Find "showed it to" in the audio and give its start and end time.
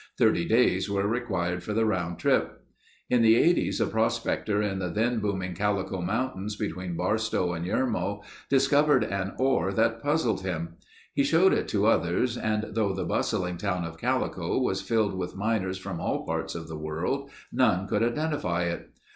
11.23-11.85